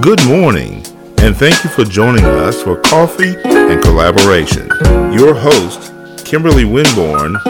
Good 0.00 0.24
morning, 0.28 0.84
and 1.18 1.36
thank 1.36 1.64
you 1.64 1.70
for 1.70 1.84
joining 1.84 2.24
us 2.24 2.62
for 2.62 2.76
Coffee 2.82 3.34
and 3.44 3.82
Collaboration. 3.82 4.68
Your 5.12 5.34
host, 5.34 5.92
Kimberly 6.24 6.62
Winborn, 6.62 7.42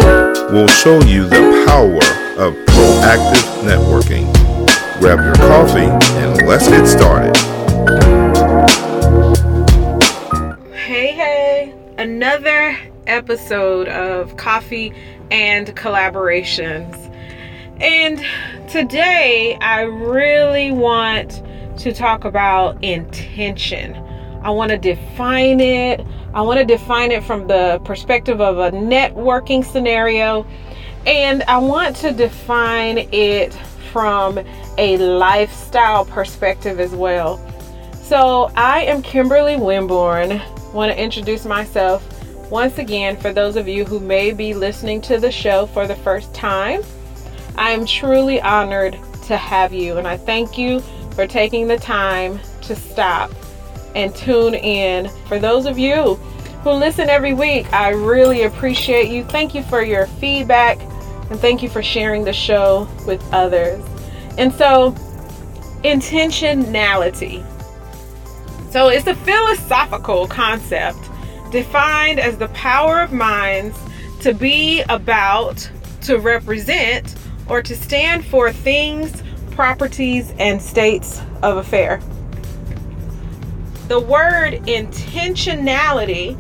will 0.50 0.66
show 0.68 0.98
you 1.02 1.29
the 1.29 1.64
power 1.66 1.98
of 2.42 2.54
proactive 2.66 3.44
networking. 3.62 4.32
Grab 4.98 5.18
your 5.18 5.34
coffee 5.34 5.90
and 6.21 6.48
let's 6.48 6.68
get 6.68 6.87
started. 6.87 7.37
Hey, 10.72 11.12
hey, 11.12 11.74
another 11.98 12.78
episode 13.06 13.88
of 13.88 14.38
Coffee 14.38 14.94
and 15.30 15.76
Collaborations. 15.76 17.12
And 17.78 18.24
today 18.70 19.59
I 19.60 19.83
really 19.83 20.73
want 20.73 21.42
to 21.79 21.93
talk 21.93 22.24
about 22.24 22.83
intention. 22.83 23.95
I 24.43 24.51
want 24.51 24.71
to 24.71 24.79
define 24.79 25.61
it. 25.61 26.05
I 26.33 26.41
want 26.41 26.59
to 26.61 26.65
define 26.65 27.11
it 27.11 27.25
from 27.25 27.47
the 27.47 27.80
perspective 27.84 28.41
of 28.41 28.59
a 28.59 28.71
networking 28.71 29.65
scenario. 29.65 30.47
And 31.07 31.43
I 31.45 31.59
want 31.59 31.97
to 31.97 32.12
define 32.12 32.98
it 33.12 33.55
from 33.93 34.39
a 34.79 34.97
lifestyle 34.98 36.05
perspective 36.05 36.81
as 36.81 36.93
well. 36.93 37.41
So, 38.03 38.53
I 38.55 38.83
am 38.83 39.03
Kimberly 39.03 39.56
Winborn. 39.56 40.41
Want 40.73 40.93
to 40.93 41.03
introduce 41.03 41.45
myself 41.45 42.05
once 42.51 42.79
again 42.79 43.17
for 43.17 43.33
those 43.33 43.56
of 43.56 43.67
you 43.67 43.84
who 43.84 43.98
may 43.98 44.33
be 44.33 44.55
listening 44.55 45.01
to 45.03 45.19
the 45.19 45.33
show 45.33 45.67
for 45.67 45.87
the 45.87 45.97
first 45.97 46.33
time. 46.34 46.83
I 47.56 47.70
am 47.70 47.87
truly 47.87 48.41
honored 48.41 48.97
to 49.25 49.37
have 49.37 49.73
you, 49.73 49.97
and 49.97 50.06
I 50.06 50.17
thank 50.17 50.56
you 50.56 50.83
for 51.16 51.27
taking 51.27 51.66
the 51.66 51.79
time 51.79 52.38
to 52.62 52.77
stop 52.77 53.33
and 53.97 54.15
tune 54.15 54.55
in. 54.55 55.09
For 55.27 55.39
those 55.39 55.67
of 55.67 55.78
you 55.78 56.14
who 56.62 56.72
listen 56.72 57.09
every 57.09 57.33
week, 57.33 57.72
I 57.72 57.89
really 57.89 58.42
appreciate 58.42 59.09
you. 59.09 59.25
Thank 59.25 59.55
you 59.55 59.62
for 59.64 59.83
your 59.83 60.06
feedback 60.06 60.78
and 61.31 61.41
thank 61.41 61.62
you 61.62 61.69
for 61.69 61.83
sharing 61.83 62.22
the 62.22 62.33
show 62.33 62.87
with 63.06 63.25
others. 63.33 63.83
And 64.37 64.53
so, 64.53 64.92
intentionality. 65.83 67.44
So, 68.70 68.89
it's 68.89 69.06
a 69.06 69.14
philosophical 69.14 70.28
concept 70.28 70.98
defined 71.50 72.20
as 72.20 72.37
the 72.37 72.48
power 72.48 73.00
of 73.00 73.12
minds 73.12 73.78
to 74.20 74.34
be 74.34 74.83
about, 74.89 75.69
to 76.03 76.19
represent, 76.19 77.14
or 77.48 77.62
to 77.62 77.75
stand 77.75 78.25
for 78.27 78.53
things, 78.53 79.22
properties, 79.57 80.33
and 80.39 80.62
states 80.62 81.21
of 81.43 81.57
affair. 81.57 82.01
The 83.89 83.99
word 83.99 84.55
intentionality 84.67 86.39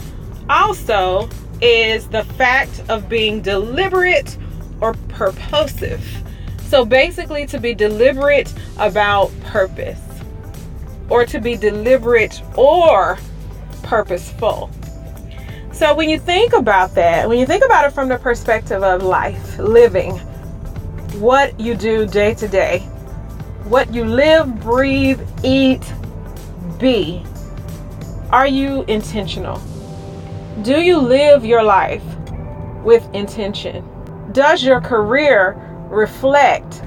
also 0.50 1.28
is 1.62 2.06
the 2.08 2.24
fact 2.24 2.82
of 2.88 3.08
being 3.08 3.40
deliberate 3.40 4.36
or 4.80 4.92
purposive. 5.08 6.04
So 6.68 6.84
basically, 6.84 7.46
to 7.46 7.58
be 7.58 7.72
deliberate 7.74 8.52
about 8.78 9.32
purpose, 9.44 10.00
or 11.08 11.24
to 11.24 11.40
be 11.40 11.56
deliberate 11.56 12.42
or 12.56 13.18
purposeful. 13.82 14.70
So 15.72 15.94
when 15.94 16.10
you 16.10 16.18
think 16.18 16.52
about 16.52 16.94
that, 16.96 17.28
when 17.28 17.38
you 17.38 17.46
think 17.46 17.64
about 17.64 17.86
it 17.86 17.92
from 17.92 18.08
the 18.08 18.18
perspective 18.18 18.82
of 18.82 19.02
life, 19.02 19.58
living, 19.58 20.18
what 21.20 21.58
you 21.58 21.74
do 21.74 22.06
day 22.06 22.34
to 22.34 22.48
day, 22.48 22.86
what 23.66 23.92
you 23.92 24.04
live, 24.04 24.60
breathe, 24.60 25.20
eat, 25.42 25.82
be. 26.78 27.24
Are 28.30 28.46
you 28.46 28.84
intentional? 28.84 29.60
Do 30.62 30.80
you 30.80 30.98
live 30.98 31.44
your 31.44 31.64
life 31.64 32.04
with 32.84 33.04
intention? 33.12 33.84
Does 34.32 34.62
your 34.62 34.80
career 34.80 35.56
reflect 35.90 36.82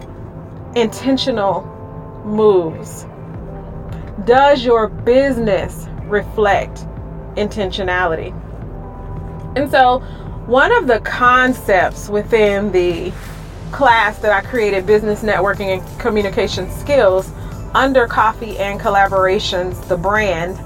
intentional 0.75 1.63
moves? 2.23 3.05
Does 4.25 4.63
your 4.63 4.87
business 4.87 5.87
reflect 6.03 6.85
intentionality? 7.35 8.33
And 9.57 9.69
so, 9.69 9.99
one 10.45 10.71
of 10.71 10.87
the 10.87 10.99
concepts 11.01 12.07
within 12.07 12.71
the 12.71 13.11
class 13.71 14.19
that 14.19 14.31
I 14.31 14.47
created, 14.47 14.85
Business 14.85 15.21
Networking 15.21 15.77
and 15.77 15.99
Communication 15.99 16.69
Skills, 16.71 17.31
under 17.73 18.07
Coffee 18.07 18.57
and 18.57 18.79
Collaborations, 18.79 19.87
the 19.87 19.97
brand, 19.97 20.59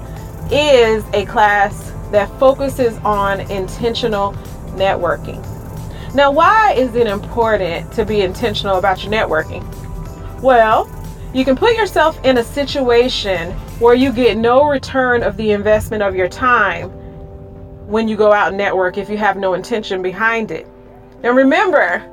is 0.50 1.04
a 1.12 1.24
class 1.26 1.92
that 2.10 2.28
focuses 2.38 2.96
on 2.98 3.40
intentional 3.50 4.32
networking. 4.76 5.42
Now, 6.14 6.30
why 6.30 6.74
is 6.74 6.94
it 6.94 7.06
important 7.06 7.92
to 7.92 8.04
be 8.04 8.20
intentional 8.20 8.76
about 8.76 9.02
your 9.02 9.12
networking? 9.12 9.62
Well, 10.40 10.88
you 11.34 11.44
can 11.44 11.56
put 11.56 11.76
yourself 11.76 12.22
in 12.24 12.38
a 12.38 12.44
situation 12.44 13.50
where 13.80 13.94
you 13.94 14.12
get 14.12 14.36
no 14.36 14.68
return 14.68 15.24
of 15.24 15.36
the 15.36 15.50
investment 15.50 16.02
of 16.02 16.14
your 16.14 16.28
time 16.28 16.90
when 17.88 18.06
you 18.06 18.16
go 18.16 18.32
out 18.32 18.48
and 18.48 18.56
network 18.56 18.96
if 18.96 19.10
you 19.10 19.16
have 19.16 19.36
no 19.36 19.54
intention 19.54 20.00
behind 20.00 20.52
it. 20.52 20.68
And 21.24 21.36
remember, 21.36 22.08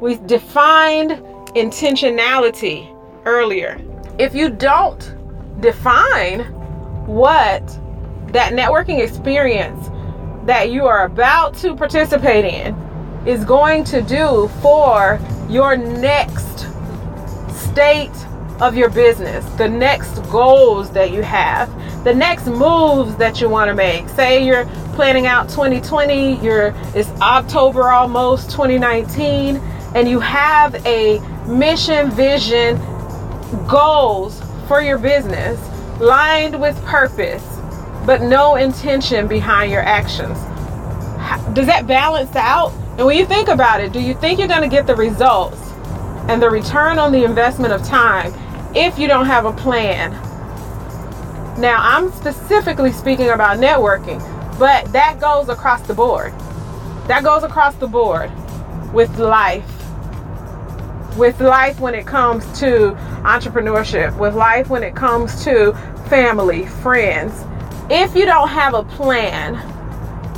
we 0.00 0.16
defined 0.16 1.12
intentionality 1.54 2.94
earlier. 3.24 3.80
If 4.18 4.34
you 4.34 4.50
don't 4.50 5.14
define 5.60 6.40
what 7.06 7.66
that 8.32 8.52
networking 8.52 9.02
experience 9.02 9.88
that 10.46 10.70
you 10.70 10.86
are 10.86 11.04
about 11.04 11.54
to 11.56 11.74
participate 11.74 12.44
in 12.44 12.74
is 13.26 13.44
going 13.44 13.84
to 13.84 14.02
do 14.02 14.50
for 14.60 15.18
your 15.48 15.76
next 15.76 16.66
state 17.50 18.10
of 18.60 18.76
your 18.76 18.90
business, 18.90 19.44
the 19.56 19.68
next 19.68 20.18
goals 20.30 20.90
that 20.90 21.10
you 21.12 21.22
have, 21.22 21.72
the 22.04 22.14
next 22.14 22.46
moves 22.46 23.16
that 23.16 23.40
you 23.40 23.48
want 23.48 23.68
to 23.68 23.74
make. 23.74 24.08
Say 24.10 24.44
you're 24.44 24.66
planning 24.94 25.26
out 25.26 25.48
2020, 25.48 26.40
you're 26.40 26.74
it's 26.94 27.08
October 27.20 27.90
almost 27.90 28.50
2019 28.50 29.60
and 29.94 30.08
you 30.08 30.20
have 30.20 30.74
a 30.86 31.20
mission, 31.46 32.10
vision, 32.10 32.76
goals 33.68 34.42
for 34.66 34.80
your 34.80 34.98
business 34.98 35.60
lined 36.00 36.60
with 36.60 36.76
purpose, 36.84 37.44
but 38.04 38.20
no 38.20 38.56
intention 38.56 39.28
behind 39.28 39.70
your 39.70 39.82
actions. 39.82 40.38
Does 41.54 41.66
that 41.66 41.86
balance 41.86 42.34
out? 42.34 42.72
And 42.98 43.06
when 43.06 43.16
you 43.16 43.24
think 43.24 43.48
about 43.48 43.80
it, 43.80 43.92
do 43.92 44.00
you 44.00 44.14
think 44.14 44.38
you're 44.38 44.48
going 44.48 44.68
to 44.68 44.68
get 44.68 44.86
the 44.86 44.96
results 44.96 45.60
and 46.28 46.42
the 46.42 46.50
return 46.50 46.98
on 46.98 47.12
the 47.12 47.24
investment 47.24 47.72
of 47.72 47.84
time 47.84 48.32
if 48.74 48.98
you 48.98 49.06
don't 49.06 49.26
have 49.26 49.46
a 49.46 49.52
plan? 49.52 50.10
Now, 51.60 51.76
I'm 51.80 52.10
specifically 52.10 52.90
speaking 52.90 53.30
about 53.30 53.58
networking, 53.58 54.18
but 54.58 54.92
that 54.92 55.20
goes 55.20 55.48
across 55.48 55.86
the 55.86 55.94
board. 55.94 56.32
That 57.06 57.22
goes 57.22 57.44
across 57.44 57.76
the 57.76 57.86
board 57.86 58.32
with 58.92 59.18
life 59.18 59.64
with 61.16 61.40
life 61.40 61.80
when 61.80 61.94
it 61.94 62.06
comes 62.06 62.44
to 62.60 62.92
entrepreneurship, 63.22 64.16
with 64.18 64.34
life 64.34 64.68
when 64.68 64.82
it 64.82 64.94
comes 64.94 65.44
to 65.44 65.72
family, 66.08 66.66
friends. 66.66 67.44
If 67.90 68.14
you 68.14 68.24
don't 68.26 68.48
have 68.48 68.74
a 68.74 68.82
plan, 68.82 69.54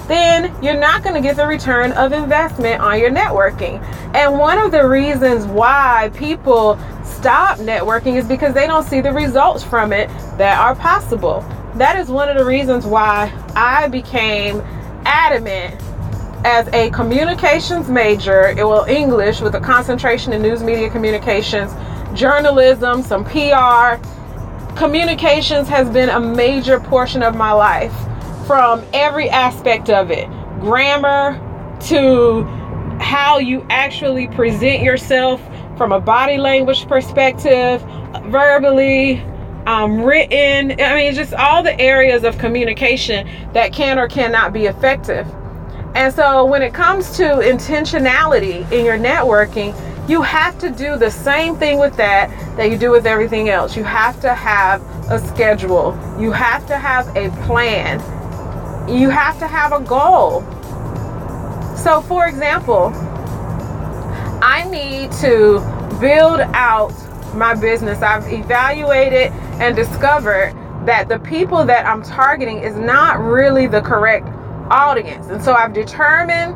then 0.09 0.55
you're 0.63 0.79
not 0.79 1.03
going 1.03 1.15
to 1.15 1.21
get 1.21 1.37
the 1.37 1.47
return 1.47 1.93
of 1.93 2.13
investment 2.13 2.81
on 2.81 2.99
your 2.99 3.11
networking. 3.11 3.83
And 4.15 4.39
one 4.39 4.59
of 4.59 4.71
the 4.71 4.87
reasons 4.87 5.47
why 5.47 6.11
people 6.15 6.79
stop 7.05 7.59
networking 7.59 8.17
is 8.17 8.27
because 8.27 8.55
they 8.55 8.67
don't 8.67 8.85
see 8.85 9.01
the 9.01 9.13
results 9.13 9.65
from 9.65 9.93
it 9.93 10.09
that 10.39 10.59
are 10.59 10.75
possible. 10.75 11.41
That 11.75 11.99
is 11.99 12.09
one 12.09 12.29
of 12.29 12.37
the 12.37 12.45
reasons 12.45 12.87
why 12.87 13.33
I 13.55 13.89
became 13.89 14.63
adamant 15.05 15.81
as 16.47 16.69
a 16.69 16.91
communications 16.91 17.89
major, 17.89 18.51
it 18.51 18.63
will 18.63 18.85
English 18.85 19.41
with 19.41 19.57
a 19.57 19.61
concentration 19.61 20.33
in 20.33 20.41
news 20.41 20.63
media 20.63 20.89
communications, 20.89 21.75
journalism, 22.17 23.03
some 23.03 23.25
PR. 23.25 23.97
Communications 24.79 25.67
has 25.67 25.91
been 25.91 26.09
a 26.09 26.21
major 26.21 26.79
portion 26.79 27.25
of 27.25 27.35
my 27.35 27.51
life 27.51 27.93
from 28.47 28.87
every 28.93 29.29
aspect 29.29 29.91
of 29.91 30.13
it 30.13 30.29
grammar 30.61 31.35
to 31.81 32.45
how 33.01 33.39
you 33.39 33.67
actually 33.69 34.29
present 34.29 34.85
yourself 34.85 35.43
from 35.77 35.91
a 35.91 36.01
body 36.01 36.37
language 36.37 36.87
perspective, 36.87 37.83
verbally, 38.27 39.21
um, 39.67 40.01
written. 40.01 40.81
I 40.81 40.95
mean, 40.95 41.13
just 41.13 41.35
all 41.35 41.65
the 41.65 41.79
areas 41.81 42.23
of 42.23 42.39
communication 42.39 43.29
that 43.53 43.73
can 43.73 43.99
or 43.99 44.07
cannot 44.07 44.53
be 44.53 44.67
effective. 44.67 45.27
And 45.97 46.15
so 46.15 46.45
when 46.45 46.61
it 46.61 46.75
comes 46.75 47.17
to 47.17 47.23
intentionality 47.23 48.71
in 48.71 48.85
your 48.85 48.99
networking, 48.99 49.75
You 50.09 50.23
have 50.23 50.57
to 50.61 50.71
do 50.71 50.97
the 50.97 51.11
same 51.11 51.57
thing 51.57 51.81
with 51.81 51.97
that 51.97 52.31
that 52.57 52.71
you 52.71 52.79
do 52.79 52.93
with 52.93 53.07
everything 53.07 53.49
else. 53.49 53.77
You 53.77 53.83
have 53.83 54.21
to 54.21 54.33
have 54.35 54.81
a 55.11 55.19
schedule. 55.19 55.99
You 56.19 56.31
have 56.31 56.65
to 56.69 56.77
have 56.77 57.09
a 57.17 57.31
plan. 57.45 57.99
You 58.89 59.11
have 59.11 59.37
to 59.41 59.49
have 59.49 59.73
a 59.73 59.81
goal. 59.81 60.43
So, 61.77 62.01
for 62.03 62.29
example, 62.29 62.93
I 64.41 64.65
need 64.71 65.11
to 65.23 65.59
build 66.01 66.39
out 66.55 66.95
my 67.35 67.55
business. 67.57 68.01
I've 68.01 68.33
evaluated 68.33 69.33
and 69.61 69.75
discovered 69.75 70.55
that 70.87 71.09
the 71.09 71.19
people 71.19 71.65
that 71.65 71.85
I'm 71.85 72.03
targeting 72.05 72.59
is 72.59 72.77
not 72.77 73.19
really 73.19 73.67
the 73.67 73.81
correct 73.81 74.29
audience. 74.71 75.27
And 75.29 75.43
so 75.43 75.55
I've 75.55 75.73
determined 75.73 76.55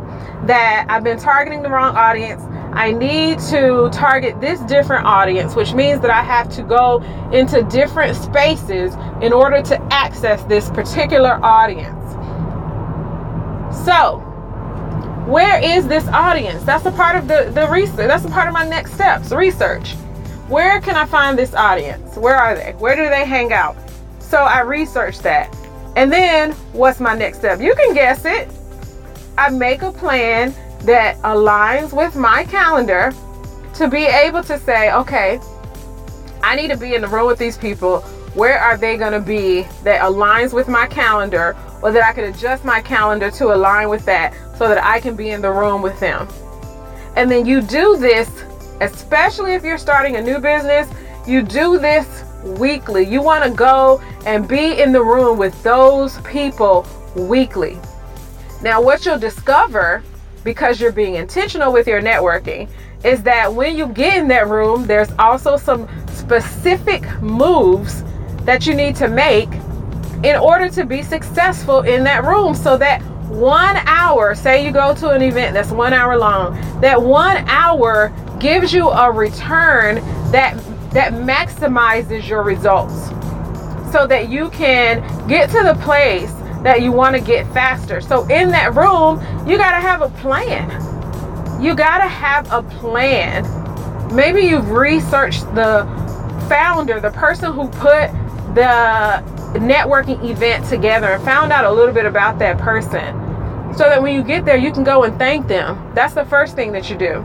that 0.48 0.86
I've 0.88 1.04
been 1.04 1.18
targeting 1.18 1.62
the 1.62 1.68
wrong 1.68 1.96
audience. 1.96 2.42
I 2.72 2.92
need 2.92 3.40
to 3.50 3.90
target 3.92 4.40
this 4.40 4.60
different 4.60 5.04
audience, 5.04 5.56
which 5.56 5.74
means 5.74 6.00
that 6.02 6.10
I 6.10 6.22
have 6.22 6.48
to 6.50 6.62
go 6.62 6.98
into 7.32 7.62
different 7.64 8.16
spaces 8.16 8.94
in 9.20 9.32
order 9.32 9.60
to 9.62 9.82
access 9.92 10.42
this 10.44 10.70
particular 10.70 11.40
audience. 11.42 11.98
So, 13.84 14.18
where 15.26 15.62
is 15.62 15.86
this 15.88 16.06
audience? 16.08 16.62
That's 16.64 16.86
a 16.86 16.92
part 16.92 17.16
of 17.16 17.28
the, 17.28 17.50
the 17.54 17.68
research. 17.68 17.96
That's 17.96 18.24
a 18.24 18.30
part 18.30 18.48
of 18.48 18.54
my 18.54 18.66
next 18.66 18.94
steps 18.94 19.32
research. 19.32 19.94
Where 20.48 20.80
can 20.80 20.96
I 20.96 21.06
find 21.06 21.38
this 21.38 21.54
audience? 21.54 22.16
Where 22.16 22.36
are 22.36 22.54
they? 22.54 22.72
Where 22.72 22.96
do 22.96 23.08
they 23.08 23.24
hang 23.24 23.52
out? 23.52 23.76
So 24.18 24.38
I 24.38 24.60
researched 24.60 25.22
that. 25.22 25.54
And 25.96 26.12
then 26.12 26.52
what's 26.72 27.00
my 27.00 27.14
next 27.14 27.38
step? 27.38 27.60
You 27.60 27.74
can 27.74 27.94
guess 27.94 28.24
it. 28.24 28.48
I 29.36 29.50
make 29.50 29.82
a 29.82 29.92
plan 29.92 30.54
that 30.82 31.16
aligns 31.18 31.92
with 31.92 32.16
my 32.16 32.44
calendar 32.44 33.12
to 33.74 33.88
be 33.88 34.04
able 34.04 34.42
to 34.44 34.58
say, 34.58 34.92
okay, 34.92 35.40
I 36.42 36.56
need 36.56 36.68
to 36.68 36.76
be 36.76 36.94
in 36.94 37.02
the 37.02 37.08
room 37.08 37.26
with 37.26 37.38
these 37.38 37.58
people. 37.58 38.00
Where 38.34 38.58
are 38.58 38.76
they 38.76 38.96
going 38.96 39.12
to 39.12 39.20
be 39.20 39.62
that 39.82 40.00
aligns 40.02 40.52
with 40.52 40.68
my 40.68 40.86
calendar 40.86 41.56
or 41.82 41.92
that 41.92 42.02
I 42.04 42.12
can 42.12 42.24
adjust 42.24 42.64
my 42.64 42.80
calendar 42.80 43.30
to 43.32 43.54
align 43.54 43.88
with 43.88 44.04
that 44.06 44.34
so 44.56 44.68
that 44.68 44.84
I 44.84 45.00
can 45.00 45.16
be 45.16 45.30
in 45.30 45.42
the 45.42 45.50
room 45.50 45.82
with 45.82 45.98
them? 45.98 46.28
And 47.16 47.30
then 47.30 47.44
you 47.44 47.60
do 47.60 47.96
this, 47.96 48.30
especially 48.80 49.54
if 49.54 49.64
you're 49.64 49.78
starting 49.78 50.16
a 50.16 50.22
new 50.22 50.38
business, 50.38 50.88
you 51.26 51.42
do 51.42 51.78
this 51.78 52.24
weekly. 52.44 53.04
You 53.04 53.22
want 53.22 53.44
to 53.44 53.50
go 53.50 54.00
and 54.26 54.48
be 54.48 54.80
in 54.80 54.92
the 54.92 55.02
room 55.02 55.38
with 55.38 55.60
those 55.62 56.20
people 56.22 56.86
weekly. 57.16 57.78
Now, 58.62 58.82
what 58.82 59.04
you'll 59.06 59.18
discover 59.18 60.02
because 60.44 60.80
you're 60.80 60.92
being 60.92 61.14
intentional 61.16 61.72
with 61.72 61.86
your 61.86 62.00
networking 62.00 62.68
is 63.04 63.22
that 63.22 63.52
when 63.52 63.76
you 63.76 63.86
get 63.88 64.18
in 64.18 64.28
that 64.28 64.48
room, 64.48 64.86
there's 64.86 65.10
also 65.18 65.56
some 65.56 65.88
specific 66.08 67.02
moves 67.22 68.04
that 68.44 68.66
you 68.66 68.74
need 68.74 68.96
to 68.96 69.08
make 69.08 69.48
in 70.22 70.36
order 70.36 70.68
to 70.68 70.84
be 70.84 71.02
successful 71.02 71.80
in 71.80 72.04
that 72.04 72.24
room 72.24 72.54
so 72.54 72.76
that 72.76 73.02
one 73.30 73.76
hour, 73.86 74.34
say 74.34 74.64
you 74.64 74.72
go 74.72 74.94
to 74.94 75.10
an 75.10 75.22
event 75.22 75.54
that's 75.54 75.70
one 75.70 75.92
hour 75.94 76.18
long, 76.18 76.54
that 76.80 77.00
one 77.00 77.38
hour 77.48 78.12
gives 78.38 78.72
you 78.72 78.88
a 78.90 79.10
return 79.10 79.96
that 80.32 80.56
that 80.92 81.12
maximizes 81.12 82.28
your 82.28 82.42
results 82.42 83.08
so 83.92 84.06
that 84.06 84.28
you 84.28 84.50
can 84.50 85.02
get 85.26 85.50
to 85.50 85.62
the 85.62 85.74
place 85.82 86.32
that 86.62 86.82
you 86.82 86.92
want 86.92 87.16
to 87.16 87.22
get 87.22 87.46
faster. 87.52 88.00
So 88.00 88.22
in 88.28 88.50
that 88.50 88.74
room, 88.74 89.18
you 89.48 89.56
got 89.56 89.72
to 89.72 89.80
have 89.80 90.02
a 90.02 90.08
plan. 90.20 90.70
You 91.62 91.74
got 91.74 91.98
to 91.98 92.08
have 92.08 92.50
a 92.52 92.62
plan. 92.62 93.44
Maybe 94.14 94.42
you've 94.42 94.70
researched 94.70 95.42
the 95.54 95.86
founder, 96.48 97.00
the 97.00 97.10
person 97.10 97.52
who 97.52 97.68
put 97.68 98.10
the 98.54 99.22
networking 99.58 100.28
event 100.28 100.66
together 100.66 101.08
and 101.08 101.24
found 101.24 101.52
out 101.52 101.64
a 101.64 101.70
little 101.70 101.94
bit 101.94 102.06
about 102.06 102.38
that 102.40 102.58
person. 102.58 103.16
So 103.76 103.84
that 103.84 104.02
when 104.02 104.14
you 104.14 104.22
get 104.24 104.44
there, 104.44 104.56
you 104.56 104.72
can 104.72 104.82
go 104.82 105.04
and 105.04 105.16
thank 105.16 105.46
them. 105.46 105.92
That's 105.94 106.14
the 106.14 106.24
first 106.24 106.56
thing 106.56 106.72
that 106.72 106.90
you 106.90 106.96
do. 106.98 107.24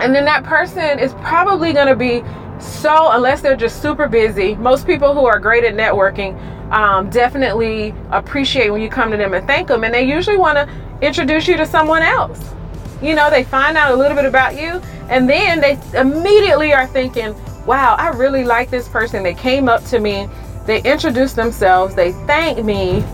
And 0.00 0.14
then 0.14 0.24
that 0.24 0.44
person 0.44 0.98
is 0.98 1.12
probably 1.14 1.72
going 1.72 1.88
to 1.88 1.96
be 1.96 2.22
so 2.62 3.10
unless 3.12 3.40
they're 3.40 3.56
just 3.56 3.82
super 3.82 4.08
busy 4.08 4.54
most 4.54 4.86
people 4.86 5.14
who 5.14 5.26
are 5.26 5.38
great 5.38 5.64
at 5.64 5.74
networking 5.74 6.38
um, 6.72 7.10
definitely 7.10 7.94
appreciate 8.10 8.70
when 8.70 8.80
you 8.80 8.88
come 8.88 9.10
to 9.10 9.16
them 9.16 9.34
and 9.34 9.46
thank 9.46 9.68
them. 9.68 9.84
And 9.84 9.92
they 9.92 10.04
usually 10.04 10.38
want 10.38 10.56
to 10.56 10.68
introduce 11.02 11.46
you 11.46 11.56
to 11.58 11.66
someone 11.66 12.02
else. 12.02 12.54
You 13.02 13.14
know 13.14 13.28
they 13.30 13.44
find 13.44 13.76
out 13.76 13.92
a 13.92 13.96
little 13.96 14.16
bit 14.16 14.24
about 14.24 14.58
you 14.58 14.80
and 15.10 15.28
then 15.28 15.60
they 15.60 15.78
immediately 15.98 16.72
are 16.72 16.86
thinking 16.86 17.34
wow 17.66 17.96
i 17.98 18.08
really 18.08 18.44
like 18.44 18.70
this 18.70 18.88
person. 18.88 19.22
They 19.22 19.34
came 19.34 19.68
up 19.68 19.84
to 19.86 19.98
me 19.98 20.28
they 20.66 20.80
introduced 20.82 21.34
themselves 21.34 21.94
they 21.94 22.12
thanked 22.26 22.64
me 22.64 23.04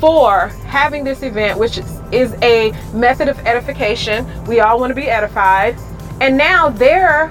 for 0.00 0.48
having 0.66 1.04
this 1.04 1.22
event 1.22 1.58
which 1.58 1.78
is, 1.78 2.00
is 2.12 2.34
a 2.42 2.72
method 2.92 3.28
of 3.28 3.38
edification. 3.46 4.26
We 4.46 4.60
all 4.60 4.78
want 4.78 4.90
to 4.90 4.94
be 4.94 5.08
edified. 5.08 5.78
And 6.20 6.36
now 6.36 6.68
they're 6.68 7.26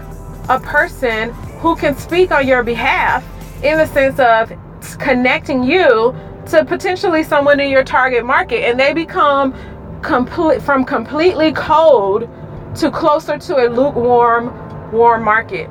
a 0.49 0.59
person 0.59 1.35
who 1.65 1.75
can 1.75 1.97
speak 1.97 2.29
on 2.29 2.47
your 2.47 2.61
behalf 2.61 3.25
in 3.63 3.79
the 3.79 3.87
sense 3.87 4.19
of 4.19 4.53
connecting 4.99 5.63
you 5.63 6.15
to 6.45 6.63
potentially 6.63 7.23
someone 7.23 7.59
in 7.59 7.71
your 7.71 7.83
target 7.83 8.23
market 8.23 8.63
and 8.63 8.79
they 8.79 8.93
become 8.93 9.51
complete 10.03 10.61
from 10.61 10.85
completely 10.85 11.51
cold 11.53 12.29
to 12.75 12.91
closer 12.91 13.39
to 13.39 13.55
a 13.55 13.67
lukewarm 13.67 14.53
warm 14.91 15.23
market 15.23 15.67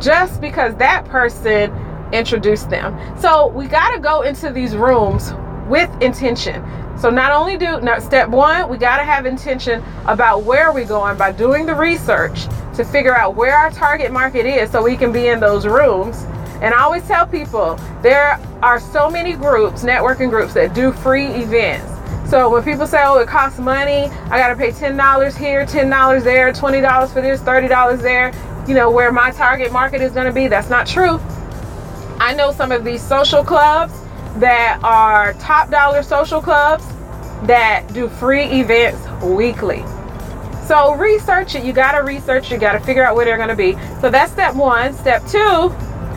just 0.00 0.40
because 0.40 0.74
that 0.76 1.04
person 1.04 1.70
introduced 2.10 2.70
them. 2.70 2.98
So 3.20 3.48
we 3.48 3.66
got 3.66 3.90
to 3.94 4.00
go 4.00 4.22
into 4.22 4.50
these 4.50 4.74
rooms 4.74 5.34
with 5.68 5.90
intention 6.00 6.64
so 6.98 7.10
not 7.10 7.32
only 7.32 7.56
do 7.56 7.80
now 7.80 7.98
step 7.98 8.28
one 8.28 8.68
we 8.68 8.76
got 8.76 8.98
to 8.98 9.04
have 9.04 9.26
intention 9.26 9.82
about 10.06 10.42
where 10.44 10.72
we're 10.72 10.86
going 10.86 11.16
by 11.16 11.32
doing 11.32 11.66
the 11.66 11.74
research 11.74 12.46
to 12.74 12.84
figure 12.84 13.16
out 13.16 13.36
where 13.36 13.56
our 13.56 13.70
target 13.70 14.12
market 14.12 14.46
is 14.46 14.70
so 14.70 14.82
we 14.82 14.96
can 14.96 15.12
be 15.12 15.28
in 15.28 15.40
those 15.40 15.66
rooms. 15.66 16.24
And 16.60 16.74
I 16.74 16.82
always 16.82 17.06
tell 17.06 17.26
people 17.26 17.76
there 18.02 18.40
are 18.62 18.80
so 18.80 19.10
many 19.10 19.34
groups, 19.34 19.82
networking 19.82 20.30
groups, 20.30 20.54
that 20.54 20.74
do 20.74 20.92
free 20.92 21.26
events. 21.26 21.90
So 22.30 22.48
when 22.50 22.62
people 22.62 22.86
say, 22.86 23.02
oh, 23.04 23.18
it 23.18 23.28
costs 23.28 23.58
money, 23.58 24.06
I 24.30 24.38
got 24.38 24.48
to 24.48 24.56
pay 24.56 24.70
$10 24.70 25.36
here, 25.36 25.66
$10 25.66 26.24
there, 26.24 26.52
$20 26.52 27.12
for 27.12 27.20
this, 27.20 27.40
$30 27.40 28.02
there, 28.02 28.32
you 28.66 28.74
know, 28.74 28.90
where 28.90 29.12
my 29.12 29.30
target 29.30 29.70
market 29.72 30.00
is 30.00 30.12
going 30.12 30.26
to 30.26 30.32
be, 30.32 30.48
that's 30.48 30.70
not 30.70 30.86
true. 30.86 31.20
I 32.18 32.34
know 32.34 32.50
some 32.50 32.72
of 32.72 32.82
these 32.82 33.02
social 33.02 33.44
clubs 33.44 33.92
that 34.36 34.80
are 34.82 35.34
top 35.34 35.70
dollar 35.70 36.02
social 36.02 36.40
clubs 36.40 36.86
that 37.46 37.86
do 37.92 38.08
free 38.08 38.44
events 38.44 39.06
weekly. 39.22 39.84
So 40.66 40.94
research 40.94 41.54
it. 41.54 41.64
You 41.64 41.72
got 41.72 41.92
to 41.92 41.98
research. 41.98 42.50
You 42.50 42.58
got 42.58 42.72
to 42.72 42.80
figure 42.80 43.04
out 43.04 43.14
where 43.14 43.24
they're 43.24 43.36
going 43.36 43.50
to 43.50 43.56
be. 43.56 43.74
So 44.00 44.10
that's 44.10 44.32
step 44.32 44.54
one. 44.54 44.94
Step 44.94 45.22
two, 45.26 45.74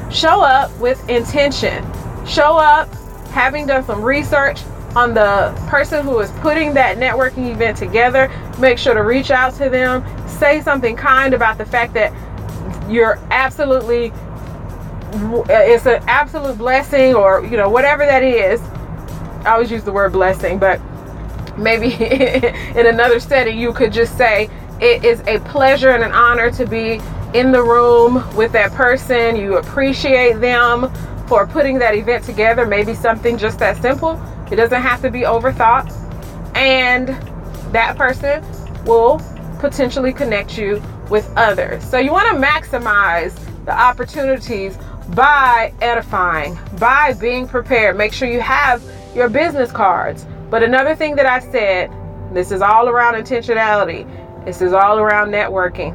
show 0.09 0.41
up 0.41 0.75
with 0.79 1.07
intention. 1.09 1.85
Show 2.25 2.57
up 2.57 2.87
having 3.31 3.67
done 3.67 3.83
some 3.83 4.01
research 4.01 4.61
on 4.95 5.13
the 5.13 5.53
person 5.67 6.03
who 6.03 6.17
is 6.19 6.31
putting 6.39 6.73
that 6.73 6.97
networking 6.97 7.51
event 7.51 7.77
together. 7.77 8.31
Make 8.57 8.77
sure 8.77 8.93
to 8.93 9.03
reach 9.03 9.31
out 9.31 9.53
to 9.55 9.69
them. 9.69 10.03
Say 10.27 10.61
something 10.61 10.95
kind 10.95 11.33
about 11.33 11.57
the 11.57 11.65
fact 11.65 11.93
that 11.93 12.13
you're 12.89 13.19
absolutely 13.31 14.13
Uh, 15.17 15.45
it's 15.49 15.85
an 15.85 16.03
absolute 16.07 16.57
blessing 16.57 17.15
or 17.15 17.43
you 17.45 17.57
know 17.57 17.69
whatever 17.69 18.05
that 18.05 18.23
is. 18.23 18.61
I 19.45 19.51
always 19.51 19.71
use 19.71 19.83
the 19.83 19.91
word 19.91 20.11
blessing 20.13 20.59
but 20.59 20.79
maybe 21.57 21.93
in 22.03 22.85
another 22.85 23.19
setting 23.19 23.57
you 23.57 23.73
could 23.73 23.91
just 23.91 24.17
say 24.17 24.49
it 24.79 25.03
is 25.03 25.21
a 25.21 25.39
pleasure 25.39 25.89
and 25.89 26.03
an 26.03 26.11
honor 26.11 26.51
to 26.51 26.67
be 26.67 27.01
in 27.33 27.51
the 27.51 27.61
room 27.61 28.23
with 28.35 28.51
that 28.51 28.71
person. 28.73 29.35
You 29.35 29.57
appreciate 29.57 30.39
them 30.39 30.93
for 31.27 31.47
putting 31.47 31.79
that 31.79 31.95
event 31.95 32.23
together. 32.23 32.65
Maybe 32.65 32.93
something 32.93 33.37
just 33.37 33.59
that 33.59 33.81
simple. 33.81 34.21
It 34.51 34.55
doesn't 34.55 34.81
have 34.81 35.01
to 35.01 35.09
be 35.09 35.21
overthought. 35.21 35.91
And 36.55 37.09
that 37.73 37.97
person 37.97 38.43
will 38.85 39.21
potentially 39.59 40.13
connect 40.13 40.57
you 40.57 40.81
with 41.09 41.31
others. 41.35 41.83
So 41.83 41.97
you 41.97 42.11
want 42.11 42.29
to 42.29 42.35
maximize 42.35 43.33
the 43.65 43.77
opportunities 43.77 44.77
by 45.15 45.73
edifying 45.81 46.57
by 46.79 47.13
being 47.13 47.47
prepared 47.47 47.97
make 47.97 48.13
sure 48.13 48.27
you 48.27 48.41
have 48.41 48.83
your 49.15 49.29
business 49.29 49.71
cards 49.71 50.25
but 50.49 50.63
another 50.63 50.95
thing 50.95 51.15
that 51.17 51.25
I 51.25 51.39
said, 51.39 51.91
this 52.33 52.51
is 52.51 52.61
all 52.61 52.87
around 52.87 53.15
intentionality. 53.15 54.05
This 54.45 54.61
is 54.61 54.71
all 54.71 54.97
around 54.97 55.29
networking. 55.29 55.93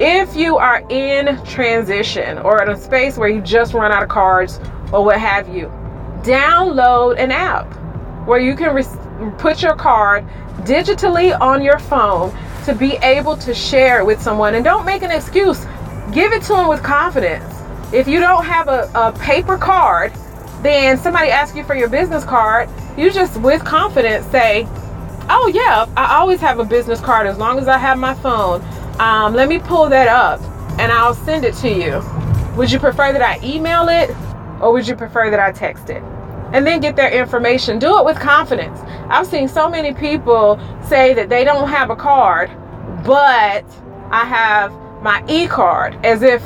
If 0.00 0.34
you 0.34 0.56
are 0.56 0.82
in 0.88 1.42
transition 1.44 2.38
or 2.38 2.62
in 2.62 2.70
a 2.70 2.76
space 2.76 3.18
where 3.18 3.28
you 3.28 3.42
just 3.42 3.74
run 3.74 3.92
out 3.92 4.02
of 4.02 4.08
cards 4.08 4.58
or 4.90 5.04
what 5.04 5.20
have 5.20 5.54
you, 5.54 5.66
download 6.22 7.18
an 7.18 7.30
app 7.30 7.66
where 8.26 8.40
you 8.40 8.56
can 8.56 8.74
re- 8.74 9.32
put 9.36 9.62
your 9.62 9.76
card 9.76 10.26
digitally 10.62 11.38
on 11.38 11.62
your 11.62 11.78
phone 11.78 12.34
to 12.64 12.74
be 12.74 12.94
able 13.02 13.36
to 13.36 13.52
share 13.52 14.00
it 14.00 14.06
with 14.06 14.20
someone. 14.20 14.54
And 14.54 14.64
don't 14.64 14.86
make 14.86 15.02
an 15.02 15.10
excuse, 15.10 15.66
give 16.12 16.32
it 16.32 16.42
to 16.44 16.54
them 16.54 16.68
with 16.68 16.82
confidence. 16.82 17.53
If 17.94 18.08
you 18.08 18.18
don't 18.18 18.44
have 18.44 18.66
a, 18.66 18.90
a 18.94 19.12
paper 19.12 19.56
card, 19.56 20.12
then 20.62 20.98
somebody 20.98 21.30
asks 21.30 21.56
you 21.56 21.62
for 21.62 21.76
your 21.76 21.88
business 21.88 22.24
card, 22.24 22.68
you 22.98 23.10
just 23.12 23.40
with 23.40 23.64
confidence 23.64 24.26
say, 24.26 24.66
Oh, 25.30 25.50
yeah, 25.54 25.86
I 25.96 26.16
always 26.16 26.40
have 26.40 26.58
a 26.58 26.64
business 26.64 27.00
card 27.00 27.26
as 27.28 27.38
long 27.38 27.58
as 27.58 27.68
I 27.68 27.78
have 27.78 27.96
my 27.96 28.14
phone. 28.14 28.62
Um, 28.98 29.32
let 29.32 29.48
me 29.48 29.58
pull 29.58 29.88
that 29.88 30.08
up 30.08 30.40
and 30.78 30.90
I'll 30.90 31.14
send 31.14 31.44
it 31.44 31.54
to 31.56 31.68
you. 31.68 32.02
Would 32.56 32.70
you 32.72 32.78
prefer 32.78 33.12
that 33.12 33.22
I 33.22 33.44
email 33.46 33.88
it 33.88 34.10
or 34.60 34.72
would 34.72 34.88
you 34.88 34.96
prefer 34.96 35.30
that 35.30 35.40
I 35.40 35.52
text 35.52 35.88
it? 35.88 36.02
And 36.52 36.66
then 36.66 36.80
get 36.80 36.96
their 36.96 37.10
information. 37.10 37.78
Do 37.78 37.98
it 37.98 38.04
with 38.04 38.18
confidence. 38.18 38.80
I've 39.08 39.26
seen 39.26 39.48
so 39.48 39.68
many 39.68 39.94
people 39.94 40.58
say 40.88 41.14
that 41.14 41.28
they 41.28 41.44
don't 41.44 41.68
have 41.68 41.90
a 41.90 41.96
card, 41.96 42.50
but 43.04 43.64
I 44.10 44.24
have 44.24 44.72
my 45.00 45.24
e 45.28 45.46
card 45.46 45.96
as 46.04 46.22
if, 46.22 46.42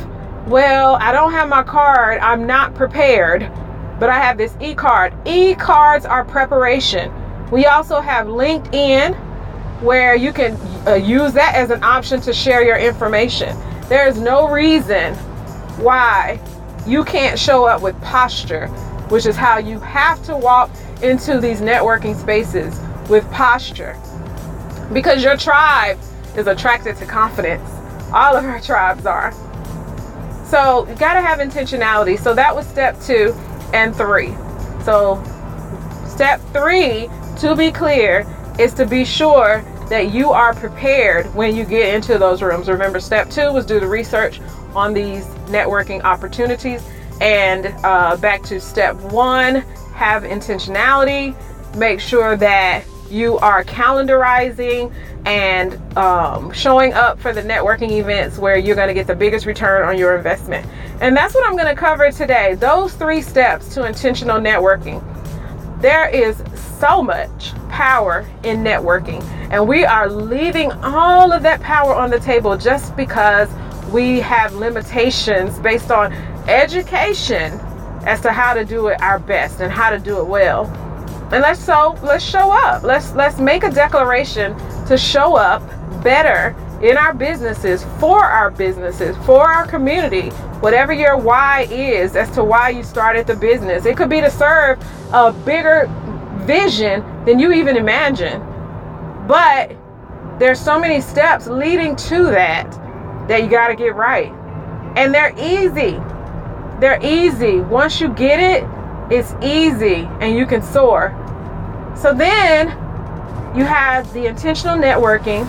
well, 0.46 0.96
I 0.96 1.12
don't 1.12 1.32
have 1.32 1.48
my 1.48 1.62
card, 1.62 2.18
I'm 2.20 2.46
not 2.46 2.74
prepared, 2.74 3.50
but 3.98 4.10
I 4.10 4.18
have 4.18 4.38
this 4.38 4.56
e 4.60 4.74
card. 4.74 5.12
E 5.26 5.54
cards 5.54 6.06
are 6.06 6.24
preparation. 6.24 7.12
We 7.50 7.66
also 7.66 8.00
have 8.00 8.26
LinkedIn 8.26 9.14
where 9.82 10.14
you 10.14 10.32
can 10.32 10.56
uh, 10.86 10.94
use 10.94 11.32
that 11.32 11.54
as 11.54 11.70
an 11.70 11.82
option 11.82 12.20
to 12.22 12.32
share 12.32 12.64
your 12.64 12.78
information. 12.78 13.56
There 13.88 14.06
is 14.06 14.18
no 14.20 14.48
reason 14.48 15.14
why 15.78 16.40
you 16.86 17.04
can't 17.04 17.38
show 17.38 17.64
up 17.64 17.82
with 17.82 18.00
posture, 18.02 18.68
which 19.08 19.26
is 19.26 19.36
how 19.36 19.58
you 19.58 19.78
have 19.80 20.22
to 20.24 20.36
walk 20.36 20.70
into 21.02 21.40
these 21.40 21.60
networking 21.60 22.18
spaces 22.18 22.78
with 23.08 23.28
posture. 23.30 23.96
Because 24.92 25.22
your 25.22 25.36
tribe 25.36 25.98
is 26.36 26.46
attracted 26.46 26.96
to 26.96 27.06
confidence. 27.06 27.68
All 28.12 28.36
of 28.36 28.44
our 28.44 28.60
tribes 28.60 29.06
are. 29.06 29.32
So 30.48 30.88
you 30.88 30.94
got 30.94 31.14
to 31.14 31.20
have 31.20 31.40
intentionality. 31.40 32.18
So 32.18 32.34
that 32.34 32.54
was 32.54 32.66
step 32.66 33.00
two 33.02 33.34
and 33.74 33.94
three. 33.94 34.34
So 34.84 35.22
step 36.06 36.40
three, 36.52 37.08
to 37.40 37.54
be 37.54 37.70
clear, 37.70 38.26
is 38.58 38.72
to 38.74 38.86
be 38.86 39.04
sure 39.04 39.62
that 39.88 40.12
you 40.12 40.30
are 40.30 40.54
prepared 40.54 41.32
when 41.34 41.54
you 41.54 41.64
get 41.64 41.94
into 41.94 42.18
those 42.18 42.42
rooms. 42.42 42.68
Remember, 42.68 42.98
step 42.98 43.30
two 43.30 43.52
was 43.52 43.66
do 43.66 43.78
the 43.78 43.86
research 43.86 44.40
on 44.74 44.94
these 44.94 45.24
networking 45.46 46.02
opportunities. 46.02 46.82
And 47.20 47.66
uh, 47.84 48.16
back 48.16 48.42
to 48.44 48.60
step 48.60 48.96
one, 48.96 49.56
have 49.94 50.22
intentionality. 50.22 51.36
Make 51.76 52.00
sure 52.00 52.36
that 52.36 52.84
you 53.10 53.38
are 53.38 53.64
calendarizing 53.64 54.92
and 55.28 55.74
um, 55.98 56.50
showing 56.52 56.94
up 56.94 57.20
for 57.20 57.34
the 57.34 57.42
networking 57.42 57.90
events 58.00 58.38
where 58.38 58.56
you're 58.56 58.74
going 58.74 58.88
to 58.88 58.94
get 58.94 59.06
the 59.06 59.14
biggest 59.14 59.44
return 59.44 59.86
on 59.86 59.98
your 59.98 60.16
investment. 60.16 60.66
And 61.02 61.14
that's 61.14 61.34
what 61.34 61.46
I'm 61.46 61.54
going 61.54 61.66
to 61.66 61.78
cover 61.78 62.10
today. 62.10 62.54
Those 62.54 62.94
three 62.94 63.20
steps 63.20 63.74
to 63.74 63.84
intentional 63.84 64.38
networking. 64.38 65.04
There 65.82 66.08
is 66.08 66.42
so 66.80 67.02
much 67.02 67.52
power 67.68 68.26
in 68.42 68.64
networking, 68.64 69.22
and 69.52 69.68
we 69.68 69.84
are 69.84 70.08
leaving 70.08 70.72
all 70.72 71.30
of 71.30 71.42
that 71.42 71.60
power 71.60 71.94
on 71.94 72.08
the 72.08 72.20
table 72.20 72.56
just 72.56 72.96
because 72.96 73.50
we 73.92 74.20
have 74.20 74.54
limitations 74.54 75.58
based 75.58 75.90
on 75.90 76.10
education 76.48 77.52
as 78.06 78.22
to 78.22 78.32
how 78.32 78.54
to 78.54 78.64
do 78.64 78.86
it 78.86 79.00
our 79.02 79.18
best 79.18 79.60
and 79.60 79.70
how 79.70 79.90
to 79.90 79.98
do 79.98 80.18
it 80.20 80.26
well. 80.26 80.64
And 81.30 81.42
let's 81.42 81.60
so 81.60 81.98
let's 82.02 82.24
show 82.24 82.50
up. 82.50 82.82
Let's 82.82 83.12
let's 83.12 83.38
make 83.38 83.62
a 83.62 83.70
declaration 83.70 84.56
to 84.88 84.98
show 84.98 85.36
up 85.36 85.62
better 86.02 86.56
in 86.82 86.96
our 86.96 87.12
businesses, 87.12 87.84
for 87.98 88.24
our 88.24 88.50
businesses, 88.50 89.16
for 89.24 89.46
our 89.46 89.66
community, 89.66 90.30
whatever 90.60 90.92
your 90.92 91.16
why 91.16 91.62
is 91.70 92.16
as 92.16 92.30
to 92.30 92.44
why 92.44 92.70
you 92.70 92.82
started 92.82 93.26
the 93.26 93.34
business. 93.34 93.84
It 93.84 93.96
could 93.96 94.08
be 94.08 94.20
to 94.20 94.30
serve 94.30 94.78
a 95.12 95.32
bigger 95.32 95.86
vision 96.46 97.04
than 97.24 97.38
you 97.38 97.52
even 97.52 97.76
imagine. 97.76 98.40
But 99.26 99.76
there's 100.38 100.60
so 100.60 100.78
many 100.78 101.00
steps 101.00 101.46
leading 101.46 101.96
to 101.96 102.24
that 102.24 102.70
that 103.28 103.42
you 103.42 103.48
got 103.48 103.68
to 103.68 103.74
get 103.74 103.94
right. 103.94 104.32
And 104.96 105.12
they're 105.12 105.34
easy. 105.38 106.00
They're 106.80 107.04
easy. 107.04 107.60
Once 107.60 108.00
you 108.00 108.08
get 108.08 108.38
it, 108.40 108.64
it's 109.12 109.34
easy 109.42 110.08
and 110.20 110.36
you 110.36 110.46
can 110.46 110.62
soar. 110.62 111.14
So 111.96 112.14
then 112.14 112.68
you 113.56 113.64
have 113.64 114.12
the 114.12 114.26
intentional 114.26 114.76
networking, 114.76 115.40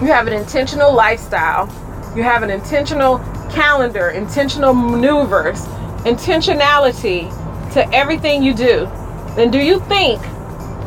you 0.00 0.06
have 0.06 0.26
an 0.26 0.32
intentional 0.32 0.94
lifestyle, 0.94 1.66
you 2.16 2.22
have 2.22 2.42
an 2.42 2.50
intentional 2.50 3.18
calendar, 3.50 4.10
intentional 4.10 4.72
maneuvers, 4.72 5.60
intentionality 6.04 7.28
to 7.72 7.88
everything 7.94 8.42
you 8.42 8.54
do. 8.54 8.86
Then 9.34 9.50
do 9.50 9.58
you 9.58 9.80
think 9.80 10.20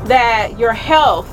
that 0.05 0.57
your 0.57 0.73
health, 0.73 1.27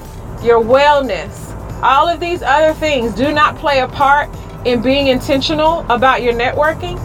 your 0.45 0.61
wellness, 0.61 1.55
all 1.83 2.09
of 2.09 2.21
these 2.21 2.43
other 2.43 2.75
things 2.75 3.14
do 3.14 3.33
not 3.33 3.57
play 3.57 3.81
a 3.81 3.88
part 3.88 4.28
in 4.64 4.83
being 4.83 5.07
intentional 5.07 5.81
about 5.90 6.23
your 6.23 6.35
networking? 6.35 6.99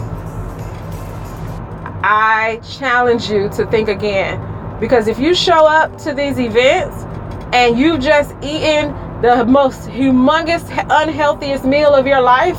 I 2.02 2.60
challenge 2.78 3.30
you 3.30 3.48
to 3.50 3.64
think 3.66 3.88
again 3.88 4.40
because 4.78 5.06
if 5.08 5.18
you 5.18 5.34
show 5.34 5.66
up 5.66 5.96
to 5.98 6.12
these 6.12 6.38
events 6.38 7.03
and 7.54 7.78
you've 7.78 8.00
just 8.00 8.34
eaten 8.42 8.92
the 9.22 9.44
most 9.46 9.88
humongous, 9.88 10.68
unhealthiest 10.90 11.64
meal 11.64 11.94
of 11.94 12.04
your 12.04 12.20
life, 12.20 12.58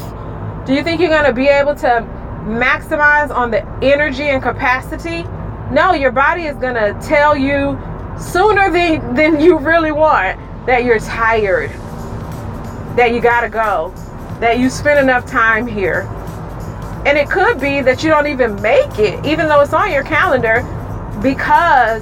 do 0.66 0.74
you 0.74 0.82
think 0.84 1.02
you're 1.02 1.10
going 1.10 1.26
to 1.26 1.34
be 1.34 1.50
able 1.50 1.76
to 1.76 2.08
maximize 2.46 3.30
on 3.30 3.52
the 3.52 3.68
energy 3.84 4.24
and 4.24 4.42
capacity? 4.42 5.24
No, 5.70 5.92
your 5.92 6.14
body 6.14 6.44
is 6.44 6.56
going 6.56 6.76
to 6.76 6.98
tell 7.06 7.36
you 7.36 7.78
sooner 8.18 8.72
than, 8.72 9.14
than 9.16 9.42
you 9.42 9.58
really 9.58 9.92
want 9.92 10.40
that 10.66 10.86
you're 10.86 11.00
tired, 11.00 11.72
that 12.96 13.12
you 13.14 13.20
got 13.20 13.42
to 13.42 13.50
go, 13.50 13.94
that 14.40 14.60
you 14.60 14.70
spent 14.70 14.98
enough 14.98 15.26
time 15.26 15.68
here. 15.68 16.04
And 17.06 17.18
it 17.18 17.30
could 17.30 17.60
be 17.60 17.82
that 17.82 18.02
you 18.02 18.10
don't 18.10 18.28
even 18.28 18.60
make 18.62 18.98
it, 18.98 19.26
even 19.26 19.50
though 19.50 19.60
it's 19.60 19.74
on 19.74 19.92
your 19.92 20.04
calendar, 20.04 20.62
because 21.22 22.02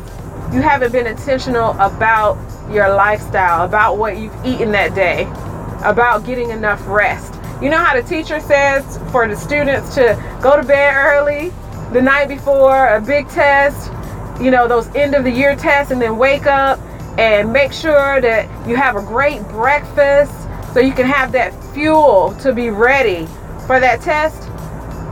you 0.53 0.61
haven't 0.61 0.91
been 0.91 1.07
intentional 1.07 1.71
about 1.79 2.37
your 2.71 2.93
lifestyle, 2.93 3.65
about 3.65 3.97
what 3.97 4.17
you've 4.17 4.35
eaten 4.45 4.71
that 4.71 4.95
day, 4.95 5.23
about 5.83 6.25
getting 6.25 6.49
enough 6.49 6.81
rest. 6.87 7.33
You 7.61 7.69
know 7.69 7.77
how 7.77 7.95
the 7.99 8.07
teacher 8.07 8.39
says 8.39 8.99
for 9.11 9.27
the 9.27 9.35
students 9.35 9.95
to 9.95 10.39
go 10.41 10.55
to 10.59 10.65
bed 10.65 10.93
early 10.95 11.51
the 11.91 12.01
night 12.01 12.27
before 12.27 12.95
a 12.95 12.99
big 12.99 13.27
test, 13.29 13.91
you 14.41 14.49
know, 14.49 14.67
those 14.67 14.87
end 14.95 15.13
of 15.13 15.23
the 15.23 15.31
year 15.31 15.55
tests, 15.55 15.91
and 15.91 16.01
then 16.01 16.17
wake 16.17 16.47
up 16.47 16.79
and 17.19 17.53
make 17.53 17.71
sure 17.71 18.19
that 18.19 18.49
you 18.67 18.75
have 18.75 18.95
a 18.95 19.01
great 19.01 19.41
breakfast 19.49 20.33
so 20.73 20.79
you 20.79 20.93
can 20.93 21.05
have 21.05 21.31
that 21.31 21.53
fuel 21.73 22.35
to 22.41 22.51
be 22.51 22.69
ready 22.71 23.27
for 23.67 23.79
that 23.79 24.01
test. 24.01 24.49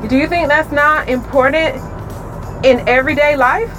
Do 0.10 0.18
you 0.18 0.28
think 0.28 0.48
that's 0.48 0.72
not 0.72 1.08
important 1.08 1.76
in 2.66 2.88
everyday 2.90 3.38
life? 3.38 3.72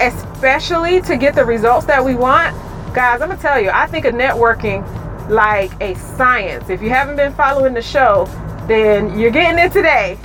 Especially 0.00 1.00
to 1.02 1.16
get 1.16 1.36
the 1.36 1.44
results 1.44 1.86
that 1.86 2.04
we 2.04 2.16
want? 2.16 2.56
Guys, 2.94 3.22
I'm 3.22 3.30
gonna 3.30 3.40
tell 3.40 3.58
you, 3.58 3.70
I 3.72 3.86
think 3.86 4.04
of 4.04 4.12
networking 4.14 4.86
like 5.30 5.72
a 5.80 5.94
science. 5.94 6.68
If 6.68 6.82
you 6.82 6.90
haven't 6.90 7.16
been 7.16 7.32
following 7.32 7.72
the 7.72 7.80
show, 7.80 8.26
then 8.68 9.18
you're 9.18 9.30
getting 9.30 9.58
it 9.58 9.72
today. 9.72 10.18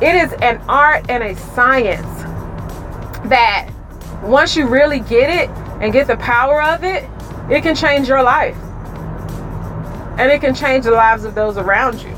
It 0.00 0.14
is 0.14 0.32
an 0.40 0.56
art 0.70 1.04
and 1.10 1.22
a 1.22 1.36
science 1.36 2.06
that 3.28 3.68
once 4.22 4.56
you 4.56 4.66
really 4.66 5.00
get 5.00 5.28
it 5.28 5.50
and 5.82 5.92
get 5.92 6.06
the 6.06 6.16
power 6.16 6.62
of 6.62 6.82
it, 6.82 7.04
it 7.50 7.62
can 7.62 7.74
change 7.76 8.08
your 8.08 8.22
life 8.22 8.56
and 10.16 10.32
it 10.32 10.40
can 10.40 10.54
change 10.54 10.86
the 10.86 10.92
lives 10.92 11.24
of 11.24 11.34
those 11.34 11.58
around 11.58 12.02
you 12.02 12.16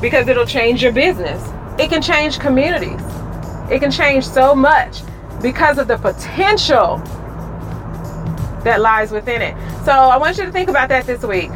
because 0.00 0.26
it'll 0.26 0.44
change 0.44 0.82
your 0.82 0.92
business. 0.92 1.40
It 1.78 1.88
can 1.88 2.02
change 2.02 2.40
communities. 2.40 3.00
It 3.70 3.78
can 3.78 3.92
change 3.92 4.26
so 4.26 4.56
much 4.56 5.02
because 5.40 5.78
of 5.78 5.86
the 5.86 5.98
potential 5.98 7.00
that 8.64 8.80
lies 8.80 9.10
within 9.10 9.42
it. 9.42 9.54
So 9.84 9.92
I 9.92 10.16
want 10.16 10.38
you 10.38 10.44
to 10.44 10.52
think 10.52 10.68
about 10.68 10.88
that 10.88 11.06
this 11.06 11.22
week. 11.22 11.50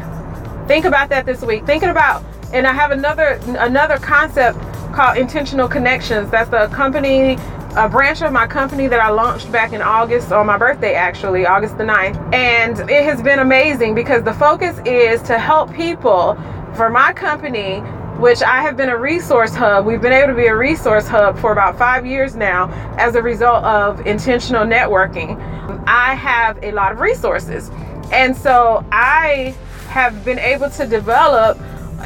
Think 0.67 0.85
about 0.85 1.09
that 1.09 1.25
this 1.25 1.41
week. 1.41 1.65
Thinking 1.65 1.89
about, 1.89 2.23
and 2.53 2.65
I 2.65 2.73
have 2.73 2.91
another 2.91 3.39
another 3.59 3.97
concept 3.97 4.57
called 4.93 5.17
intentional 5.17 5.67
connections. 5.67 6.31
That's 6.31 6.49
the 6.49 6.67
company 6.67 7.37
a 7.77 7.89
branch 7.89 8.21
of 8.21 8.31
my 8.31 8.47
company 8.47 8.87
that 8.87 9.01
I 9.01 9.09
launched 9.09 9.51
back 9.51 9.73
in 9.73 9.81
August 9.81 10.31
on 10.31 10.45
my 10.45 10.57
birthday, 10.57 10.93
actually, 10.93 11.45
August 11.45 11.77
the 11.77 11.83
9th. 11.83 12.33
And 12.33 12.89
it 12.89 13.03
has 13.03 13.21
been 13.21 13.39
amazing 13.39 13.93
because 13.95 14.23
the 14.23 14.33
focus 14.33 14.79
is 14.85 15.21
to 15.23 15.37
help 15.37 15.73
people 15.73 16.35
for 16.75 16.89
my 16.89 17.11
company, 17.11 17.83
which 18.25 18.41
I 18.41 18.63
have 18.63 18.75
been 18.75 18.89
a 18.89 18.97
resource 18.97 19.53
hub. 19.53 19.85
We've 19.85 20.01
been 20.01 20.11
able 20.11 20.29
to 20.29 20.33
be 20.33 20.47
a 20.47 20.55
resource 20.55 21.07
hub 21.07 21.37
for 21.37 21.51
about 21.51 21.77
five 21.77 22.07
years 22.07 22.35
now 22.35 22.71
as 22.97 23.13
a 23.13 23.21
result 23.21 23.63
of 23.63 24.07
intentional 24.07 24.65
networking. 24.65 25.37
I 25.85 26.15
have 26.15 26.57
a 26.63 26.71
lot 26.71 26.91
of 26.91 27.01
resources. 27.01 27.69
And 28.11 28.35
so 28.35 28.83
I 28.91 29.53
have 29.89 30.25
been 30.25 30.39
able 30.39 30.71
to 30.71 30.87
develop 30.87 31.59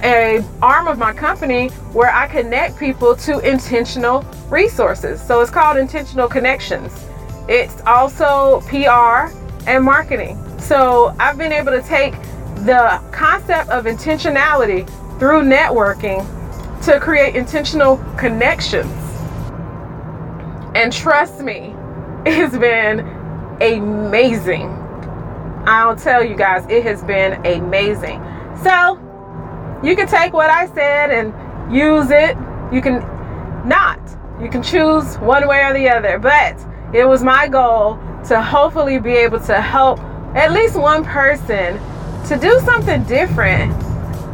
a 0.03 0.43
arm 0.61 0.89
of 0.89 0.97
my 0.97 1.13
company 1.13 1.69
where 1.93 2.13
I 2.13 2.27
connect 2.27 2.77
people 2.77 3.15
to 3.15 3.39
intentional 3.39 4.25
resources. 4.49 5.25
So 5.25 5.39
it's 5.39 5.49
called 5.49 5.77
Intentional 5.77 6.27
Connections. 6.27 7.07
It's 7.47 7.79
also 7.85 8.59
PR 8.67 9.33
and 9.69 9.85
marketing. 9.85 10.37
So 10.59 11.15
I've 11.17 11.37
been 11.37 11.53
able 11.53 11.71
to 11.71 11.81
take 11.81 12.11
the 12.65 13.01
concept 13.13 13.69
of 13.69 13.85
intentionality 13.85 14.85
through 15.19 15.41
networking 15.41 16.25
to 16.83 16.99
create 16.99 17.35
intentional 17.35 17.97
connections. 18.17 18.91
And 20.75 20.93
trust 20.93 21.41
me, 21.41 21.75
it's 22.25 22.57
been 22.57 22.99
amazing. 23.61 24.69
I'll 25.65 25.95
tell 25.95 26.23
you 26.23 26.35
guys, 26.35 26.65
it 26.69 26.83
has 26.83 27.03
been 27.03 27.45
amazing. 27.45 28.23
So, 28.63 28.97
you 29.83 29.95
can 29.95 30.07
take 30.07 30.33
what 30.33 30.49
I 30.49 30.67
said 30.73 31.11
and 31.11 31.73
use 31.73 32.09
it. 32.11 32.37
You 32.71 32.81
can 32.81 32.99
not. 33.67 33.99
You 34.41 34.49
can 34.49 34.63
choose 34.63 35.17
one 35.17 35.47
way 35.47 35.63
or 35.63 35.73
the 35.73 35.89
other. 35.89 36.17
But 36.17 36.57
it 36.93 37.05
was 37.05 37.23
my 37.23 37.47
goal 37.47 37.99
to 38.27 38.41
hopefully 38.41 38.99
be 38.99 39.13
able 39.13 39.39
to 39.41 39.61
help 39.61 39.99
at 40.35 40.51
least 40.51 40.75
one 40.75 41.03
person 41.03 41.77
to 42.27 42.37
do 42.37 42.59
something 42.65 43.03
different 43.03 43.73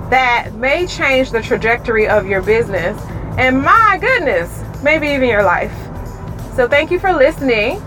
that 0.09 0.53
may 0.55 0.85
change 0.87 1.31
the 1.31 1.41
trajectory 1.41 2.07
of 2.07 2.27
your 2.27 2.41
business 2.41 3.01
and 3.37 3.61
my 3.61 3.97
goodness, 3.99 4.63
maybe 4.83 5.07
even 5.09 5.27
your 5.27 5.43
life. 5.43 5.73
So, 6.55 6.69
thank 6.69 6.89
you 6.89 6.99
for 6.99 7.11
listening. 7.11 7.81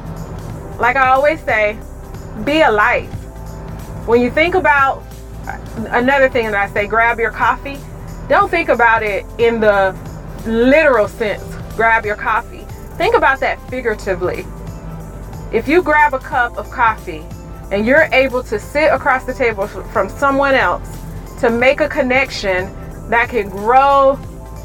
Like 0.78 0.96
I 0.96 1.08
always 1.08 1.42
say, 1.42 1.78
be 2.44 2.60
a 2.60 2.70
light. 2.70 3.08
When 4.06 4.20
you 4.20 4.30
think 4.30 4.54
about 4.54 5.02
uh, 5.46 5.58
another 5.90 6.28
thing 6.28 6.50
that 6.50 6.54
I 6.54 6.72
say, 6.72 6.86
grab 6.86 7.18
your 7.18 7.30
coffee, 7.30 7.78
don't 8.28 8.50
think 8.50 8.68
about 8.68 9.02
it 9.02 9.24
in 9.38 9.60
the 9.60 9.96
literal 10.46 11.08
sense, 11.08 11.42
grab 11.76 12.04
your 12.04 12.16
coffee. 12.16 12.64
Think 12.96 13.14
about 13.14 13.40
that 13.40 13.60
figuratively. 13.70 14.44
If 15.50 15.66
you 15.66 15.82
grab 15.82 16.12
a 16.12 16.18
cup 16.18 16.58
of 16.58 16.70
coffee 16.70 17.24
and 17.70 17.86
you're 17.86 18.08
able 18.12 18.42
to 18.44 18.58
sit 18.58 18.92
across 18.92 19.24
the 19.24 19.32
table 19.32 19.66
from 19.66 20.10
someone 20.10 20.54
else 20.54 20.98
to 21.38 21.50
make 21.50 21.80
a 21.80 21.88
connection 21.88 22.72
that 23.10 23.28
can 23.28 23.48
grow 23.48 24.18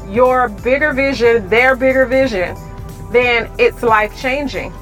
your 0.08 0.48
bigger 0.48 0.92
vision, 0.92 1.48
their 1.48 1.76
bigger 1.76 2.06
vision, 2.06 2.56
then 3.12 3.48
it's 3.58 3.82
life 3.82 4.16
changing. 4.20 4.72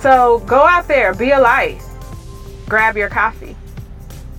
So 0.00 0.40
go 0.46 0.66
out 0.66 0.88
there, 0.88 1.14
be 1.14 1.30
a 1.30 1.40
light, 1.40 1.80
grab 2.68 2.96
your 2.96 3.08
coffee. 3.08 3.56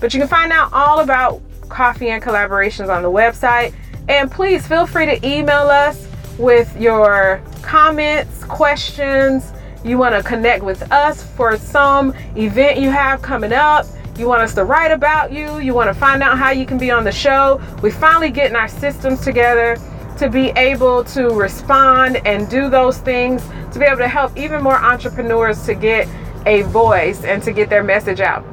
But 0.00 0.12
you 0.12 0.18
can 0.20 0.28
find 0.28 0.50
out 0.50 0.72
all 0.72 0.98
about 1.00 1.40
coffee 1.72 2.10
and 2.10 2.22
collaborations 2.22 2.94
on 2.94 3.02
the 3.02 3.10
website. 3.10 3.74
And 4.08 4.30
please 4.30 4.66
feel 4.66 4.86
free 4.86 5.06
to 5.06 5.26
email 5.26 5.68
us 5.68 6.06
with 6.38 6.74
your 6.78 7.42
comments, 7.62 8.44
questions. 8.44 9.52
You 9.84 9.98
want 9.98 10.14
to 10.14 10.22
connect 10.22 10.62
with 10.62 10.90
us 10.92 11.22
for 11.22 11.56
some 11.56 12.14
event 12.36 12.78
you 12.78 12.90
have 12.90 13.22
coming 13.22 13.52
up. 13.52 13.86
You 14.18 14.28
want 14.28 14.42
us 14.42 14.54
to 14.54 14.64
write 14.64 14.92
about 14.92 15.32
you. 15.32 15.58
You 15.58 15.72
want 15.74 15.88
to 15.88 15.98
find 15.98 16.22
out 16.22 16.36
how 16.36 16.50
you 16.50 16.66
can 16.66 16.78
be 16.78 16.90
on 16.90 17.04
the 17.04 17.12
show. 17.12 17.60
We're 17.82 17.90
finally 17.90 18.30
getting 18.30 18.56
our 18.56 18.68
systems 18.68 19.22
together 19.22 19.76
to 20.18 20.28
be 20.28 20.50
able 20.50 21.02
to 21.04 21.30
respond 21.30 22.18
and 22.26 22.48
do 22.48 22.68
those 22.68 22.98
things, 22.98 23.42
to 23.72 23.78
be 23.78 23.86
able 23.86 23.98
to 23.98 24.08
help 24.08 24.36
even 24.36 24.62
more 24.62 24.76
entrepreneurs 24.76 25.64
to 25.64 25.74
get 25.74 26.06
a 26.46 26.62
voice 26.62 27.24
and 27.24 27.42
to 27.42 27.52
get 27.52 27.70
their 27.70 27.82
message 27.82 28.20
out. 28.20 28.44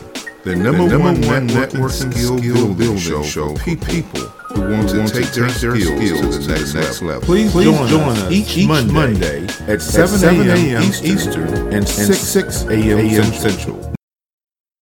the 0.43 0.57
number, 0.57 0.89
the 0.89 0.99
number 0.99 1.27
one, 1.27 1.49
networking 1.49 2.13
skill 2.13 2.39
building, 2.41 2.75
building 2.77 2.99
show, 2.99 3.23
show 3.23 3.55
for 3.57 3.77
people 3.77 4.21
who 4.21 4.61
want 4.71 4.89
to, 4.91 4.99
want 4.99 5.15
take, 5.15 5.33
to 5.33 5.33
take 5.33 5.33
their 5.33 5.49
skills, 5.77 5.85
skills 5.85 6.21
to 6.21 6.29
the 6.43 6.49
next, 6.49 6.75
next 6.75 7.01
level. 7.03 7.23
Please, 7.23 7.51
Please 7.53 7.65
join, 7.65 7.89
join 7.89 8.09
us 8.11 8.31
each, 8.31 8.57
each 8.59 8.69
Monday, 8.69 8.93
Monday 8.93 9.47
at 9.67 9.81
7 9.81 10.49
a.m. 10.49 10.83
Eastern, 10.83 11.07
Eastern 11.07 11.73
and 11.73 11.89
6, 11.89 12.19
6 12.19 12.63
a.m. 12.65 13.33
Central 13.33 13.94